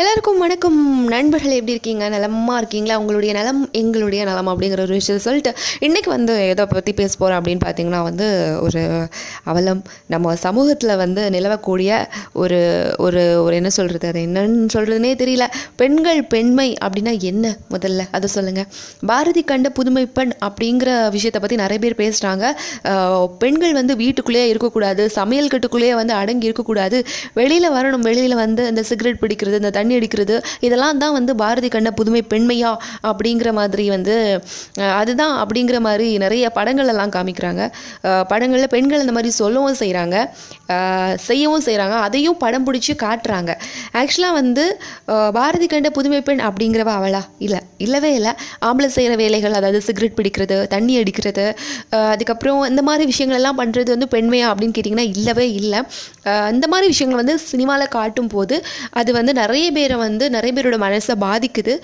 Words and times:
எல்லாருக்கும் 0.00 0.42
வணக்கம். 0.44 0.78
நண்பர்கள் 1.12 1.54
எப்படி 1.58 1.74
இருக்கீங்க? 1.74 2.06
நலமாக 2.14 2.56
இருக்கீங்களா? 2.60 2.96
உங்களுடைய 3.02 3.32
நலம் 3.36 3.60
எங்களுடைய 3.80 4.22
நலம் 4.28 4.48
அப்படிங்கிற 4.52 4.80
ஒரு 4.86 4.94
விஷயம் 4.98 5.22
சொல்லிட்டு 5.26 5.50
இன்றைக்கி 5.86 6.10
வந்து 6.14 6.34
எதை 6.48 6.64
பற்றி 6.72 6.92
பேச 6.98 7.12
போகிறோம் 7.20 7.38
அப்படின்னு 7.38 7.62
பார்த்தீங்கன்னா 7.64 8.00
வந்து 8.08 8.26
ஒரு 8.66 8.82
அவலம். 9.50 9.80
நம்ம 10.14 10.34
சமூகத்தில் 10.42 10.92
வந்து 11.02 11.22
நிலவக்கூடிய 11.36 12.00
ஒரு 12.42 12.58
ஒரு 13.06 13.22
ஒரு 13.44 13.54
என்ன 13.60 13.70
சொல்கிறது 13.78 14.10
அது 14.10 14.24
என்னன்னு 14.26 14.74
சொல்கிறதுனே 14.76 15.12
தெரியல. 15.22 15.46
பெண்கள் 15.82 16.20
பெண்மை 16.34 16.68
அப்படின்னா 16.86 17.14
என்ன 17.30 17.54
முதல்ல? 17.76 18.06
அதை 18.18 18.30
சொல்லுங்கள் 18.36 18.68
பாரதி 19.12 19.44
கண்ட 19.52 19.70
புதுமை 19.80 20.04
பெண் 20.18 20.36
அப்படிங்கிற 20.48 20.90
விஷயத்தை 21.16 21.42
பற்றி 21.46 21.60
நிறைய 21.62 21.80
பேர் 21.86 21.98
பேசுகிறாங்க 22.02 22.52
பெண்கள் 23.46 23.74
வந்து 23.80 23.96
வீட்டுக்குள்ளேயே 24.02 24.46
இருக்கக்கூடாது. 24.52 25.06
சமையல் 25.18 25.50
கட்டுக்குள்ளேயே 25.54 25.96
வந்து 26.02 26.16
அடங்கி 26.20 26.48
இருக்கக்கூடாது. 26.50 27.00
வெளியில் 27.40 27.70
வரணும். 27.78 28.06
வெளியில் 28.10 28.38
வந்து 28.44 28.62
இந்த 28.74 28.84
சிகரெட் 28.92 29.22
பிடிக்கிறது 29.24 29.62
இந்த 29.64 29.72
தண்ணி 29.78 29.84
அடிக்கிறது 29.98 30.36
இதெல்லாம் 30.66 31.00
தான் 31.02 31.14
வந்து 31.16 31.32
பாரதி 31.42 31.68
கண்ட 31.74 31.90
புதுமை 31.98 32.22
பெண்மையா 32.32 32.72
அப்படிங்கிற 33.10 33.50
மாதிரி 33.58 33.84
வந்து 33.94 34.14
அதுதான் 35.00 35.34
அப்படிங்கிற 35.42 35.78
மாதிரி 35.86 36.08
நிறைய 36.24 36.44
படங்கள் 36.58 36.90
எல்லாம் 36.92 37.12
காமிக்கிறாங்க. 37.16 37.62
படங்களில் 38.32 38.72
பெண்கள் 38.74 39.02
இந்த 39.04 39.14
மாதிரி 39.16 39.32
சொல்லவும் 39.40 39.78
செய்கிறாங்க 39.82 40.16
செய்யவும் 41.28 41.64
செய்கிறாங்க 41.66 41.96
அதையும் 42.06 42.38
படம் 42.44 42.66
பிடிச்சி 42.66 42.92
காட்டுறாங்க. 43.04 43.50
ஆக்சுவலாக 44.00 44.36
வந்து 44.40 44.64
பாரதி 45.38 45.66
கண்ட 45.72 45.88
புதுமை 45.98 46.20
பெண் 46.28 46.42
அப்படிங்கிறவ 46.48 46.90
அவளா? 46.98 47.22
இல்லை. 47.46 47.60
இல்லவே 47.84 48.10
இல்லை. 48.18 48.32
ஆம்பளை 48.68 48.88
செய்கிற 48.96 49.14
வேலைகள் 49.22 49.56
அதாவது 49.58 49.80
சிகரெட் 49.88 50.16
பிடிக்கிறது 50.18 50.56
தண்ணி 50.74 50.94
அடிக்கிறது 51.00 51.46
அதுக்கப்புறம் 52.12 52.60
இந்த 52.70 52.82
மாதிரி 52.88 53.04
விஷயங்கள் 53.12 53.38
எல்லாம் 53.40 53.58
பண்ணுறது 53.60 53.90
வந்து 53.94 54.08
பெண்மையா 54.14 54.46
அப்படின்னு 54.50 54.76
கேட்டிங்கன்னா 54.78 55.06
இல்லவே 55.16 55.46
இல்லை. 55.60 55.80
இந்த 56.54 56.66
மாதிரி 56.72 56.86
விஷயங்கள் 56.94 57.20
வந்து 57.22 57.36
சினிமாவில் 57.50 57.94
காட்டும் 57.96 58.30
போது 58.34 58.56
அது 59.00 59.10
வந்து 59.18 59.32
நிறைய 59.40 59.66
பேரை 59.76 59.98
வந்து 60.06 60.24
நிறைய 60.36 60.52
பேரோட 60.56 60.78
மனசை 60.86 61.16
பாதிக்குது. 61.26 61.76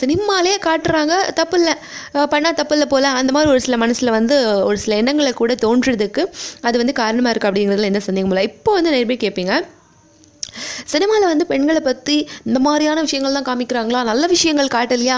சினிமாலே 0.00 0.56
காட்டுறாங்க 0.66 1.14
தப்பு 1.40 1.58
இல்லை 1.60 1.76
பண்ணால் 2.34 2.58
தப்பு 2.60 2.76
இல்லை 2.78 2.88
போல். 2.94 3.08
அந்த 3.20 3.32
மாதிரி 3.36 3.52
ஒரு 3.54 3.62
சில 3.68 3.78
மனசில் 3.84 4.16
வந்து 4.18 4.38
ஒரு 4.68 4.80
சில 4.84 4.96
எண்ணங்களை 5.02 5.32
கூட 5.42 5.54
தோன்றதுக்கு 5.66 6.24
அது 6.68 6.76
வந்து 6.82 6.96
காரணமாக 7.02 7.32
இருக்குது 7.32 7.50
அப்படிங்கிறதுல 7.52 7.92
எந்த 7.92 8.02
சந்தேகமும் 8.08 8.34
இல்லை. 8.36 8.46
இப்போ 8.52 8.72
வந்து 8.78 8.92
நிறைய 8.92 9.06
பேர் 9.12 9.24
கேட்பீங்க 9.24 9.54
சினிமாவில் 10.92 11.30
வந்து 11.30 11.44
பெண்களை 11.50 11.80
பற்றி 11.88 12.14
இந்த 12.48 12.58
மாதிரியான 12.66 13.02
விஷயங்கள் 13.06 13.34
தான் 13.36 13.46
காமிக்கிறாங்களா? 13.48 14.00
நல்ல 14.10 14.24
விஷயங்கள் 14.32 14.70
காட்டலையா? 14.74 15.16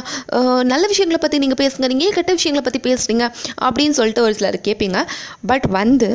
நல்ல 0.72 0.84
விஷயங்களை 0.92 1.20
பற்றி 1.24 1.38
நீங்கள் 1.42 1.60
பேசுங்க. 1.60 1.88
நீங்கள் 1.92 2.06
ஏன் 2.08 2.16
கெட்ட 2.16 2.32
விஷயங்களை 2.38 2.64
பற்றி 2.66 2.80
பேசுறீங்க? 2.88 3.26
அப்படின்னு 3.66 3.96
சொல்லிட்டு 3.98 4.24
ஒரு 4.26 4.34
சிலர் 4.38 4.58
கேட்பீங்க 4.68 5.00
பட் 5.50 5.66
வந்து 5.78 6.10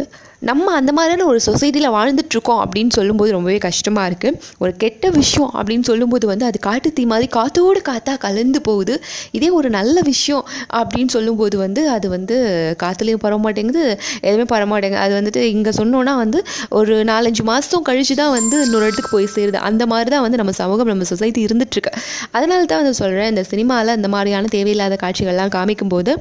நம்ம 0.49 0.66
அந்த 0.80 0.91
மாதிரியான 0.95 1.25
ஒரு 1.31 1.39
சொசைட்டியில் 1.45 1.94
வாழ்ந்துட்டுருக்கோம் 1.95 2.61
அப்படின்னு 2.63 2.94
சொல்லும்போது 2.95 3.30
ரொம்பவே 3.31 3.58
கஷ்டமாக 3.66 4.09
இருக்குது 4.09 4.38
ஒரு 4.63 4.72
கெட்ட 4.81 5.09
விஷயம் 5.17 5.52
அப்படின்னு 5.58 5.85
சொல்லும்போது 5.89 6.25
வந்து 6.27 6.45
அது 6.45 6.58
காட்டு 6.59 6.89
தீ 6.94 7.03
மாதிரி 7.05 7.27
காற்றோடு 7.35 7.81
காற்றா 7.89 8.13
கலந்து 8.25 8.59
போகுது. 8.61 8.95
இதே 9.31 9.50
ஒரு 9.50 9.69
நல்ல 9.69 9.97
விஷயம் 10.09 10.44
அப்படின்னு 10.80 11.11
சொல்லும்போது 11.16 11.58
வந்து 11.58 11.81
அது 11.89 12.08
வந்து 12.09 12.35
காற்றுலையும் 12.83 13.22
பரவ 13.25 13.39
மாட்டேங்குது 13.45 13.83
எதுவுமே 14.27 14.45
பரவ 14.53 14.67
மாட்டேங்குது. 14.73 15.03
அது 15.05 15.13
வந்துட்டு 15.19 15.44
இங்கே 15.55 15.73
சொன்னோன்னா 15.80 16.16
வந்து 16.23 16.41
ஒரு 16.80 16.95
நாலஞ்சு 17.11 17.45
மாதம் 17.52 17.85
கழிச்சு 17.89 18.17
தான் 18.22 18.33
வந்து 18.38 18.57
இன்னொரு 18.66 18.85
இடத்துக்கு 18.88 19.13
போய் 19.16 19.30
சேருது. 19.35 19.59
அந்த 19.69 19.83
மாதிரி 19.94 20.11
தான் 20.16 20.25
வந்து 20.25 20.41
நம்ம 20.44 20.55
சமூகம் 20.61 20.91
நம்ம 20.94 21.09
சொசைட்டி 21.11 21.41
இருந்துகிட்ருக்கு 21.47 21.94
அதனால 22.31 22.61
தான் 22.73 22.83
வந்து 22.83 23.00
சொல்கிறேன் 23.02 23.31
இந்த 23.33 23.45
சினிமாவில் 23.52 23.95
இந்த 23.95 24.11
மாதிரியான 24.16 24.52
தேவையில்லாத 24.57 24.97
காட்சிகள்லாம் 25.05 25.55
காமிக்கும்போது 25.57 26.11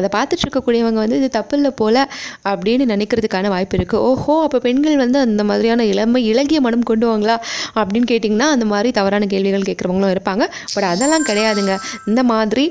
அதை 0.00 0.10
பார்த்துட்டு 0.18 0.44
இருக்கக்கூடியவங்க 0.46 1.00
வந்து 1.04 1.18
இது 1.22 1.30
தப்பு 1.38 1.56
இல்லை 1.58 1.72
போல் 1.82 2.02
அப்படின்னு 2.50 2.84
நினைக்கிறதுக்கான 2.94 3.48
வாய்ப்பு 3.48 3.67
இருக்குது 3.76 4.02
ஓஹோ 4.08 4.34
அப்போ 4.46 4.58
பெண்கள் 4.66 4.96
வந்து 5.02 5.18
அந்த 5.26 5.42
மாதிரியான 5.50 5.84
இளமை 5.92 6.20
இலகிய 6.30 6.58
மனம் 6.66 6.84
கொண்டு 6.90 7.06
வாங்களா? 7.10 7.36
அப்படின்னு 7.78 8.08
கேட்டிங்கன்னா 8.12 8.48
அந்த 8.56 8.66
மாதிரி 8.72 8.90
தவறான 8.98 9.26
கேள்விகள் 9.32 9.66
கேட்குறவங்களும் 9.68 10.14
இருப்பாங்க. 10.16 10.44
பட் 10.74 10.88
அதெல்லாம் 10.92 11.26
கிடையாதுங்க. 11.30 11.74
இந்த 12.10 12.22
மாதிரி 12.32 12.64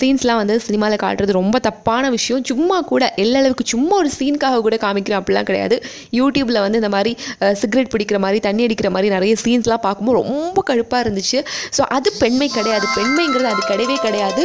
சீன்ஸ்லாம் 0.00 0.40
வந்து 0.42 0.56
சினிமாவில் 0.66 1.02
காட்டுறது 1.04 1.38
ரொம்ப 1.40 1.56
தப்பான 1.68 2.10
விஷயம். 2.16 2.44
சும்மா 2.52 2.78
கூட 2.92 3.04
எல்லளவுக்கு 3.24 3.66
சும்மா 3.74 3.94
ஒரு 4.02 4.12
சீனுக்காக 4.18 4.60
கூட 4.66 4.78
காமிக்கிறோம். 4.86 5.22
அப்படிலாம் 5.22 5.48
கிடையாது. 5.50 5.78
யூடியூப்பில் 6.20 6.62
வந்து 6.66 6.80
இந்த 6.82 6.92
மாதிரி 6.96 7.14
சிகரெட் 7.62 7.92
பிடிக்கிற 7.94 8.20
மாதிரி 8.26 8.40
தண்ணி 8.48 8.64
அடிக்கிற 8.68 8.90
மாதிரி 8.96 9.14
நிறைய 9.16 9.34
சீன்ஸ்லாம் 9.44 9.84
பார்க்கும்போது 9.86 10.20
ரொம்ப 10.22 10.62
கடுப்பாக 10.70 11.04
இருந்துச்சு. 11.06 11.40
ஸோ 11.78 11.84
அது 11.98 12.08
பெண்மை 12.22 12.50
கிடையாது. 12.58 12.88
பெண்மைங்கிறது 12.98 13.52
அது 13.54 13.62
கிடையவே 13.72 13.98
கிடையாது. 14.06 14.44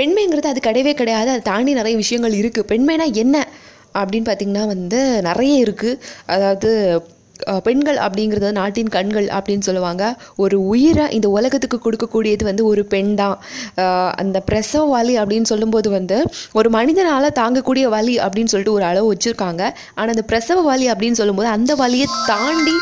பெண்மைங்கிறது 0.00 0.52
அது 0.54 0.62
கிடையவே 0.68 0.94
கிடையாது. 1.02 1.28
அதை 1.34 1.42
தாண்டி 1.52 1.74
நிறைய 1.80 1.96
விஷயங்கள் 2.04 2.40
இருக்குது 2.40 2.70
பெண்மைனா 2.72 3.06
என்ன? 3.24 3.36
அப்படின்னு 3.98 4.28
பார்த்திங்கன்னா 4.30 4.64
வந்து 4.74 4.98
நிறைய 5.28 5.54
இருக்குது 5.66 6.00
அதாவது 6.34 6.72
பெண்கள் 7.66 7.98
அப்படிங்கிறது 8.04 8.48
நாட்டின் 8.58 8.90
கண்கள் 8.94 9.26
அப்படின்னு 9.36 9.66
சொல்லுவாங்க. 9.66 10.04
ஒரு 10.42 10.56
உயிரை 10.70 11.04
இந்த 11.16 11.28
உலகத்துக்கு 11.36 11.78
கொடுக்கக்கூடியது 11.84 12.44
வந்து 12.48 12.62
ஒரு 12.70 12.82
பெண் 12.94 13.12
தான். 13.20 13.36
அந்த 14.22 14.38
பிரசவ 14.48 14.82
வலி 14.94 15.14
அப்படின்னு 15.22 15.50
சொல்லும்போது 15.52 15.88
வந்து 15.96 16.16
ஒரு 16.60 16.70
மனிதனால் 16.76 17.36
தாங்கக்கூடிய 17.40 17.84
வலி 17.94 18.14
அப்படின்னு 18.24 18.52
சொல்லிட்டு 18.54 18.76
ஒரு 18.78 18.86
அளவு 18.90 19.06
வச்சுருக்காங்க. 19.12 19.62
ஆனால் 19.98 20.14
அந்த 20.14 20.24
பிரசவ 20.32 20.64
வலி 20.70 20.88
அப்படின்னு 20.94 21.20
சொல்லும்போது 21.20 21.50
அந்த 21.56 21.74
வலியை 21.82 22.08
தாண்டி 22.32 22.76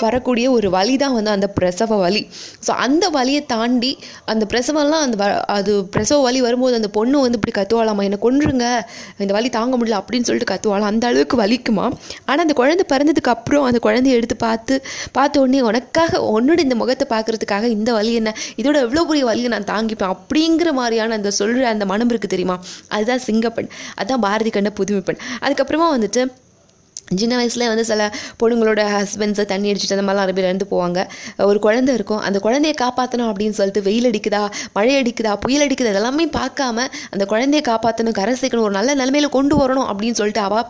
வரக்கூடிய 0.00 0.50
ஒரு 0.50 0.70
வலி 0.70 0.96
தான் 0.96 1.12
வந்து 1.12 1.30
அந்த 1.30 1.48
பிரசவ 1.48 1.96
வலி. 1.96 2.28
ஸோ 2.66 2.70
அந்த 2.70 3.08
வலியை 3.08 3.46
தாண்டி 3.46 3.98
அந்த 4.24 4.46
பிரசவம்லாம் 4.48 4.88
அந்த 4.88 5.24
வ- 5.24 5.40
அது 5.40 5.84
பிரசவ 5.84 6.22
வலி 6.22 6.40
வரும்போது 6.40 6.74
அந்த 6.74 6.88
பொண்ணு 6.88 7.20
வந்து 7.20 7.38
இப்படி 7.46 7.66
கத்துவாளாமா 7.66 8.02
என்னை 8.02 8.18
கொன்றுங்க. 8.22 8.80
இந்த 9.18 9.32
வலி 9.32 9.48
தாங்க 9.48 9.78
முடியல 9.78 10.02
அப்படின்னு 10.02 10.22
சொல்லிட்டு 10.22 10.54
கத்துவாளாம். 10.54 10.80
அந்த 10.80 11.06
அளவுக்கு 11.06 11.36
வலிக்குமா? 11.36 11.92
ஆனால் 12.24 12.42
அந்த 12.42 12.52
குழந்தை 12.52 12.98
பிறந்ததுக்கு 12.98 13.28
அப்புறம் 13.28 13.64
அந்த 13.64 13.78
குழந்தைய 13.82 14.14
எடுத்து 14.14 14.36
பார்த்து 14.36 14.84
பார்த்த 15.12 15.40
உடனே 15.40 15.60
உனக்காக 15.60 16.40
உன்னோட 16.40 16.58
இந்த 16.58 16.74
முகத்தை 16.74 17.18
பார்க்கறதுக்காக 17.18 17.62
இந்த 17.62 17.92
வலி 17.92 18.14
என்ன? 18.14 18.34
இதோட 18.56 18.74
எவ்வளோ 18.74 19.04
பெரிய 19.04 19.24
வலியை 19.24 19.48
நான் 19.48 19.64
தாங்கிப்பேன்? 19.64 20.16
அப்படிங்கிற 20.16 20.72
மாதிரியான 20.72 21.14
அந்த 21.14 21.30
சொல்கிற 21.30 21.68
அந்த 21.68 21.86
மனம் 21.86 22.10
இருக்குது 22.10 22.26
தெரியுமா? 22.26 22.60
அதுதான் 22.88 23.20
சிங்கப்பெண். 23.26 23.68
அதுதான் 23.94 24.20
பாரதி 24.20 24.50
கண்ட 24.50 24.72
புதுமைப்பெண். 24.80 25.18
அதுக்கப்புறமா 25.40 25.88
வந்துட்டு 25.96 26.26
சின்ன 27.18 27.36
வயசுல 27.38 27.66
வந்து 27.70 27.84
சில 27.88 28.02
பொண்ணுங்களோட 28.40 28.80
ஹஸ்பண்ட்ஸை 28.96 29.44
தண்ணி 29.52 29.68
அடிச்சுட்டு 29.70 29.96
அந்த 29.96 30.04
மாதிரிலாம் 30.06 30.26
அரபியில் 30.26 30.46
பேர் 30.48 30.68
போவாங்க. 30.72 31.00
ஒரு 31.46 31.58
குழந்தை 31.64 31.94
இருக்கும். 31.98 32.20
அந்த 32.26 32.38
குழந்தைய 32.44 32.74
காப்பாற்றணும் 32.82 33.30
அப்படின்னு 33.30 33.56
சொல்லிட்டு 33.58 33.82
வெயில் 33.86 34.06
அடிக்குதா 34.10 34.42
மழை 34.76 34.92
அடிக்குதா 35.00 35.32
புயல் 35.44 35.64
அடிக்குதா 35.66 35.92
இதெல்லாமே 35.94 36.26
பார்க்காம 36.38 36.86
அந்த 37.12 37.26
குழந்தைய 37.32 37.62
காப்பாற்றணும் 37.70 38.16
கரை 38.20 38.34
சேர்க்கணும் 38.42 38.66
ஒரு 38.68 38.76
நல்ல 38.78 38.94
நிலைமையில 39.00 39.30
கொண்டு 39.38 39.56
வரணும் 39.62 39.88
அப்படின்னு 39.90 40.18
சொல்லிட்டு 40.20 40.44
அவா 40.48 40.62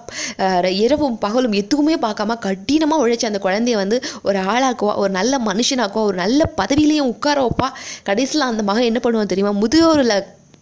இரவும் 0.84 1.20
பகலும் 1.26 1.58
எதுவுமே 1.62 1.96
பார்க்காம 2.06 2.38
கடினமாக 2.48 3.04
உழைச்சி 3.04 3.30
அந்த 3.32 3.42
குழந்தைய 3.46 3.76
வந்து 3.82 3.98
ஒரு 4.22 4.40
ஆளாக்குவா 4.54 4.96
ஒரு 5.04 5.12
நல்ல 5.20 5.42
மனுஷனாக்குவா 5.50 6.08
ஒரு 6.10 6.18
நல்ல 6.24 6.40
பதவியிலையும் 6.60 7.12
உட்கார 7.14 7.38
வைப்பா. 7.46 7.70
கடைசியில் 8.08 8.50
அந்த 8.50 8.62
மகன் 8.70 8.90
என்ன 8.90 9.00
பண்ணுவான் 9.04 9.32
தெரியுமா? 9.34 9.54
முதியோரில் 9.62 10.16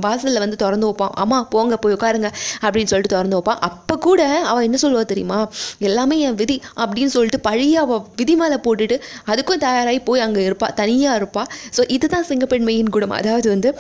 வாசலில் 0.04 0.42
வந்து 0.44 0.59
திறந்து 0.62 0.86
வைப்பான். 0.88 1.14
அம்மா 1.22 1.38
போங்க 1.54 1.76
போய் 1.84 1.97
உட்காருங்க 1.97 2.31
அப்படின்னு 2.64 2.91
சொல்லிட்டு 2.92 3.14
திறந்து 3.16 3.38
வைப்பான். 3.38 3.60
அப்போ 3.69 3.97
கூட 4.06 4.22
அவள் 4.50 4.66
என்ன 4.69 4.81
சொல்லுவா 4.84 5.04
தெரியுமா? 5.12 5.38
எல்லாமே 5.88 6.19
என் 6.26 6.38
விதி 6.42 6.59
அப்படின்னு 6.82 7.14
சொல்லிட்டு 7.16 7.41
பழைய 7.48 7.76
அவள் 7.84 8.04
விதி 8.20 8.37
மேலே 8.42 8.58
போட்டுட்டு 8.66 8.98
அதுக்கும் 9.32 9.64
தயாராகி 9.66 10.03
போய் 10.10 10.25
அங்கே 10.26 10.42
இருப்பாள் 10.48 10.75
தனியாக 10.82 11.20
இருப்பாள் 11.20 11.48
ஸோ 11.78 11.84
இதுதான் 11.97 12.28
சிங்கப்பெண்மையின் 12.31 12.94
குணம். 12.97 13.16
அதாவது 13.20 13.48
வந்து 13.54 13.70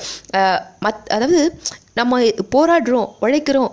மத் 0.86 1.04
அதாவது 1.16 1.40
நம்ம 2.00 2.20
போராடுறோம் 2.54 3.08
உழைக்கிறோம் 3.24 3.70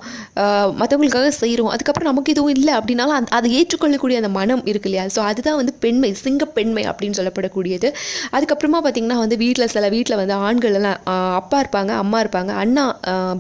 மற்றவங்களுக்காக 0.82 1.30
செய்கிறோம் 1.42 1.72
அதுக்கப்புறம் 1.74 2.10
நமக்கு 2.12 2.34
எதுவும் 2.36 2.54
இல்லை 2.58 2.74
அப்படின்னாலும் 2.80 3.18
அந்த 3.18 3.32
அதை 3.38 3.50
ஏற்றுக்கொள்ளக்கூடிய 3.60 4.16
அந்த 4.22 4.32
மனம் 4.40 4.64
இருக்கு 4.72 4.90
இல்லையா? 4.90 5.06
ஸோ 5.16 5.20
அதுதான் 5.30 5.58
வந்து 5.60 5.74
பெண்மை 5.84 6.12
சிங்க 6.24 6.44
பெண்மை 6.58 6.84
அப்படின்னு 6.92 7.18
சொல்லப்படக்கூடியது. 7.20 7.90
அதுக்கப்புறமா 8.36 8.80
பார்த்திங்கன்னா 8.86 9.18
வந்து 9.24 9.38
வீட்டில் 9.44 9.72
சில 9.76 9.86
வீட்டில் 9.96 10.18
வந்து 10.22 10.36
ஆண்கள் 10.48 10.78
எல்லாம் 10.80 11.00
அப்பா 11.40 11.60
இருப்பாங்க 11.64 11.92
அம்மா 12.04 12.20
இருப்பாங்க 12.26 12.52
அண்ணா 12.64 12.86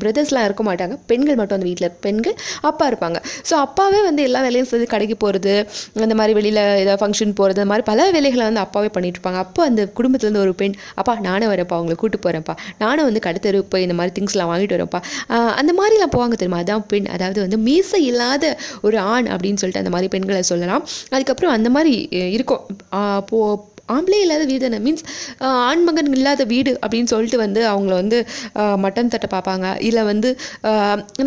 பிரதர்ஸ்லாம் 0.02 0.48
இருக்க 0.50 0.64
மாட்டாங்க. 0.70 0.98
பெண்கள் 1.12 1.40
மட்டும் 1.40 1.58
அந்த 1.60 1.68
வீட்டில் 1.70 1.92
பெண்கள் 2.06 2.36
அப்பா 2.72 2.88
இருப்பாங்க. 2.92 3.18
ஸோ 3.50 3.54
அப்பாவே 3.66 4.02
வந்து 4.10 4.24
எல்லா 4.30 4.42
வேலையும் 4.48 4.70
சேர்ந்து 4.72 4.90
கடைக்கு 4.96 5.18
போகிறது 5.26 5.56
அந்த 6.06 6.18
மாதிரி 6.22 6.36
வெளியில் 6.40 6.62
ஏதாவது 6.84 7.00
ஃபங்க்ஷன் 7.04 7.36
போகிறது 7.42 7.62
அந்த 7.62 7.72
மாதிரி 7.74 7.88
பல 7.92 8.10
வேலைகளை 8.18 8.46
வந்து 8.50 8.64
அப்பாவே 8.66 8.90
பண்ணிட்டு 8.96 9.18
இருப்பாங்க. 9.20 9.42
அப்போ 9.46 9.64
அந்த 9.70 9.82
குடும்பத்துலேருந்து 10.00 10.44
ஒரு 10.46 10.54
பெண் 10.62 10.76
அப்பா 11.00 11.16
நானே 11.30 11.48
வரேன்ப்பா 11.54 11.78
அவங்களை 11.80 11.98
கூட்டு 12.04 12.20
போகிறேன்ப்பா 12.26 12.56
நானும் 12.84 13.08
வந்து 13.10 13.24
கடத்தெரு 13.28 13.62
போய் 13.74 13.86
இந்த 13.88 13.98
மாதிரி 14.00 14.14
திங்ஸ்லாம் 14.18 14.52
வாங்கிட்டு 14.52 14.75
வரேன்ப்பா 14.76 14.84
வரப்பா 14.86 15.54
அந்த 15.62 15.72
மாதிரிலாம் 15.80 16.14
போவாங்க 16.16 16.36
தெரியுமா? 16.42 16.60
அதான் 16.62 16.84
பெண் 16.88 17.06
அதாவது 17.06 17.40
வந்து 17.42 17.58
மீசை 17.68 18.02
இல்லாத 18.06 18.46
ஒரு 18.82 18.98
ஆண் 19.14 19.28
அப்படின்னு 19.28 19.62
சொல்லிட்டு 19.62 19.84
அந்த 19.84 19.90
மாதிரி 19.90 20.08
பெண்களை 20.08 20.42
சொல்லலாம். 20.52 20.84
அதுக்கப்புறம் 21.10 21.54
அந்த 21.54 21.70
மாதிரி 21.70 21.96
இருக்கும். 22.38 22.64
போ 23.30 23.40
ஆம்பளே 23.94 24.20
இல்லாத 24.26 24.44
வீடு 24.50 24.62
தானே? 24.66 24.80
மீன்ஸ் 24.86 25.04
ஆண்மகன் 25.70 26.10
இல்லாத 26.18 26.44
வீடு 26.52 26.72
அப்படின்னு 26.84 27.10
சொல்லிட்டு 27.14 27.38
வந்து 27.44 27.62
அவங்கள 27.72 27.94
வந்து 28.02 28.18
மட்டன் 28.86 29.12
தட்டை 29.14 29.30
பார்ப்பாங்க. 29.34 29.66
இல்லை 29.88 30.04
வந்து 30.12 30.30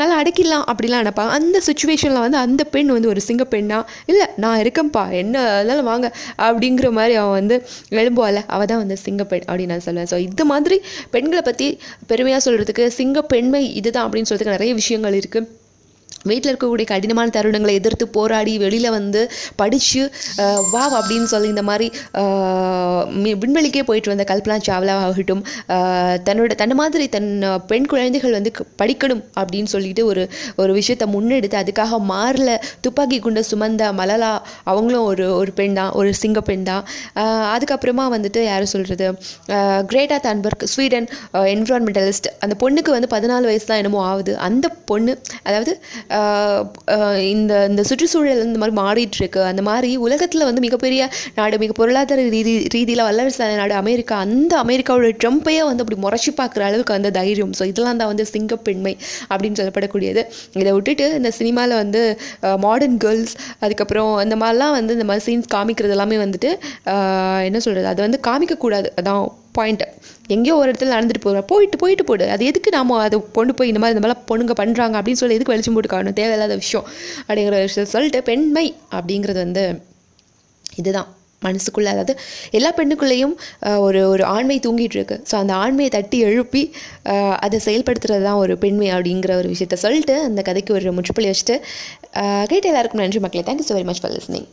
நல்லா 0.01 0.17
அடக்கிடலாம் 0.23 0.65
அப்படிலாம் 0.73 1.03
நினைப்பாங்க. 1.05 1.33
அந்த 1.39 1.61
சுச்சுவேஷனில் 1.69 2.25
வந்து 2.27 2.41
அந்த 2.45 2.65
பெண் 2.75 2.93
வந்து 2.97 3.11
ஒரு 3.13 3.23
சிங்க 3.29 3.47
பெண்ணா? 3.55 3.79
இல்லை 4.13 4.27
நான் 4.45 4.61
இருக்கேன்ப்பா 4.65 5.05
என்ன 5.23 5.45
அதனால 5.59 5.85
வாங்க 5.91 6.07
அப்படிங்கிற 6.49 6.91
மாதிரி 6.99 7.17
அவன் 7.23 7.37
வந்து 7.41 7.59
எழும்புவாள். 8.01 8.41
அவள் 8.57 8.71
தான் 8.73 8.83
வந்து 8.85 8.99
சிங்கப்பெண் 9.07 9.47
அப்படின்னு 9.49 9.75
நான் 9.75 9.87
சொல்லுவேன். 9.89 10.11
ஸோ 10.15 10.19
இது 10.27 10.47
மாதிரி 10.53 10.79
பெண்களை 11.17 11.45
பற்றி 11.51 11.69
பெருமையாக 12.13 12.43
சொல்கிறதுக்கு 12.49 12.87
சிங்க 12.99 13.23
பெண்மை 13.35 13.63
இதுதான் 13.81 14.07
அப்படின்னு 14.09 14.31
சொல்கிறதுக்கு 14.31 14.59
நிறைய 14.59 14.75
விஷயங்கள் 14.83 15.19
இருக்குது 15.23 15.49
வீட்டில் 16.29 16.51
இருக்கக்கூடிய 16.51 16.87
கடினமான 16.91 17.33
தருணங்களை 17.35 17.73
எதிர்த்து 17.79 18.05
போராடி 18.17 18.53
வெளியில் 18.63 18.89
வந்து 18.97 19.21
படித்து 19.61 20.03
வா 20.73 20.83
அப்படின்னு 20.99 21.29
சொல்லி 21.33 21.49
இந்த 21.55 21.65
மாதிரி 21.69 21.87
விண்வெளிக்கே 23.43 23.83
போயிட்டு 23.91 24.13
வந்த 24.13 24.25
கல்பனா 24.31 24.57
சாவ்லா 24.69 24.95
ஆகட்டும் 25.05 25.43
தன்னோட 26.27 26.55
தன்ன 26.63 26.77
மாதிரி 26.81 27.05
தன் 27.15 27.31
பெண் 27.71 27.89
குழந்தைகள் 27.93 28.37
வந்து 28.39 28.53
படிக்கணும் 28.83 29.23
அப்படின்னு 29.41 29.71
சொல்லிட்டு 29.75 30.05
ஒரு 30.11 30.25
ஒரு 30.63 30.73
விஷயத்தை 30.79 31.09
முன்னெடுத்து 31.15 31.59
அதுக்காக 31.63 32.01
மாரில் 32.13 32.53
துப்பாக்கி 32.87 33.19
குண்டை 33.27 33.45
சுமந்த 33.51 33.93
மலலா 34.01 34.33
அவங்களும் 34.73 35.07
ஒரு 35.11 35.27
ஒரு 35.41 35.53
பெண் 35.61 35.77
தான் 35.81 35.93
ஒரு 36.01 36.11
சிங்க 36.23 36.41
பெண் 36.51 36.67
தான். 36.71 36.83
அதுக்கப்புறமா 37.55 38.07
வந்துட்டு 38.17 38.41
யார் 38.51 38.67
சொல்கிறது 38.75 39.07
கிரேட்டா 39.93 40.19
தான்பர்க் 40.27 40.65
ஸ்வீடன் 40.75 41.09
என்விரான்மெண்டலிஸ்ட் 41.55 42.29
அந்த 42.45 42.55
பொண்ணுக்கு 42.65 42.91
வந்து 42.97 43.11
பதினாலு 43.17 43.49
வயசு 43.51 43.67
தான் 43.71 43.81
என்னமோ 43.83 44.03
ஆகுது. 44.11 44.35
அந்த 44.49 44.67
பொண்ணு 44.91 45.15
அதாவது 45.49 45.73
இந்த 47.33 47.53
இந்த 47.71 47.83
சுற்றுச்சூழல் 47.89 48.43
இந்த 48.49 48.59
மாதிரி 48.63 48.77
மாறிட்டுருக்கு. 48.83 49.41
அந்த 49.51 49.63
மாதிரி 49.71 49.91
உலகத்தில் 50.07 50.47
வந்து 50.49 50.65
மிகப்பெரிய 50.67 51.03
நாடு 51.39 51.59
மிக 51.65 51.75
பொருளாதார 51.81 52.27
ரீதி 52.37 52.55
ரீதியில் 52.77 53.05
வல்லரசு 53.09 53.51
நாடு 53.63 53.77
அமெரிக்கா. 53.83 54.17
அந்த 54.27 54.53
அமெரிக்காவோட 54.65 55.11
ட்ரம்ப்பையே 55.25 55.63
வந்து 55.71 55.85
அப்படி 55.85 56.01
முறைச்சி 56.07 56.33
பார்க்குற 56.41 56.65
அளவுக்கு 56.69 56.97
அந்த 56.99 57.13
தைரியம். 57.19 57.55
ஸோ 57.61 57.65
இதெல்லாம் 57.73 58.01
தான் 58.03 58.13
வந்து 58.13 58.27
சிங்கப்பெண்மை 58.35 58.95
அப்படின்னு 59.31 59.59
சொல்லப்படக்கூடியது. 59.61 60.25
இதை 60.63 60.71
விட்டுட்டு 60.79 61.07
இந்த 61.21 61.33
சினிமாவில் 61.41 61.81
வந்து 61.83 62.03
மாடர்ன் 62.67 62.99
கேர்ள்ஸ் 63.05 63.35
அதுக்கப்புறம் 63.65 64.13
இந்த 64.27 64.39
மாதிரிலாம் 64.43 64.77
வந்து 64.79 64.95
இந்த 64.99 65.09
மாதிரி 65.11 65.25
சீன்ஸ் 65.29 65.53
காமிக்கிறது 65.57 65.97
எல்லாமே 65.97 66.19
வந்துட்டு 66.25 66.51
என்ன 67.49 67.59
சொல்கிறது 67.67 67.91
அது 67.93 68.01
வந்து 68.07 68.21
காமிக்கக்கூடாது. 68.29 68.89
அதான் 69.01 69.23
பாயிண்ட் 69.61 69.85
எங்கேயோ 70.35 70.55
ஒரு 70.61 70.69
இடத்துல 70.71 70.95
நடந்துட்டு 70.97 71.23
போகிறோம் 71.27 71.47
போயிட்டு 71.53 71.77
போயிட்டு 71.83 72.05
போடு. 72.09 72.25
அது 72.35 72.43
எதுக்கு 72.51 72.71
நாம 72.77 72.99
அதை 73.07 73.19
பொண்ணு 73.37 73.53
போய் 73.59 73.71
இந்த 73.73 73.81
மாதிரி 73.83 73.95
இந்த 73.97 74.03
மாதிரிலாம் 74.05 74.27
பொண்ணுங்க 74.31 74.55
பண்ணுறாங்க 74.63 74.97
அப்படின்னு 75.01 75.21
சொல்லி 75.23 75.37
எதுக்கு 75.39 75.55
வெளிச்சம் 75.55 75.77
போட்டு 75.77 75.93
காணும் 75.95 76.19
தேவையில்லாத 76.21 76.57
விஷயம் 76.63 76.87
அப்படிங்கிற 77.29 77.61
விஷயம் 77.69 77.93
சொல்லிட்டு 77.95 78.21
பெண்மை 78.31 78.67
அப்படிங்கிறது 78.99 79.41
வந்து 79.47 79.65
இதுதான். 80.81 81.09
மனசுக்குள்ளே 81.43 81.91
அதாவது 81.95 82.13
எல்லா 82.59 82.71
பெண்ணுக்குள்ளேயும் 82.79 83.35
ஒரு 83.87 84.01
ஒரு 84.13 84.25
ஆண்மை 84.35 84.57
தூங்கிட்டு 84.65 84.97
இருக்கு. 84.99 85.17
ஸோ 85.31 85.35
அந்த 85.43 85.53
ஆண்மையை 85.65 85.91
தட்டி 85.97 86.19
எழுப்பி 86.29 86.63
அதை 87.47 87.59
செயல்படுத்துறது 87.69 88.27
தான் 88.29 88.41
ஒரு 88.45 88.55
பெண்மை 88.65 88.89
அப்படிங்கிற 88.97 89.35
ஒரு 89.43 89.51
விஷயத்த 89.55 89.79
சொல்லிட்டு 89.87 90.17
அந்த 90.29 90.43
கதைக்கு 90.49 90.79
ஒரு 90.79 90.97
முற்றுப்புள்ளி 90.99 91.33
வச்சுட்டு 91.33 91.57
கேட்ட 92.53 92.65
எல்லாருக்கும் 92.73 93.05
நன்றி 93.05 93.23
மக்களே. 93.27 93.47
Thank you 93.51 93.69
so 93.71 93.77
very 93.79 93.89
much 93.91 94.03
for 94.05 94.17
listening 94.19 94.49